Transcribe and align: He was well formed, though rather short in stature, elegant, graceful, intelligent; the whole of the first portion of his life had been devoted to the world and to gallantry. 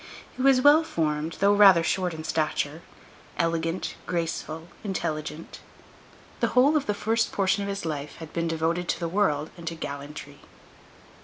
He 0.35 0.41
was 0.41 0.63
well 0.63 0.83
formed, 0.83 1.33
though 1.33 1.53
rather 1.53 1.83
short 1.83 2.11
in 2.15 2.23
stature, 2.23 2.81
elegant, 3.37 3.93
graceful, 4.07 4.67
intelligent; 4.83 5.59
the 6.39 6.47
whole 6.57 6.75
of 6.75 6.87
the 6.87 6.95
first 6.95 7.31
portion 7.31 7.61
of 7.61 7.69
his 7.69 7.85
life 7.85 8.15
had 8.15 8.33
been 8.33 8.47
devoted 8.47 8.89
to 8.89 8.99
the 8.99 9.07
world 9.07 9.51
and 9.57 9.67
to 9.67 9.75
gallantry. 9.75 10.39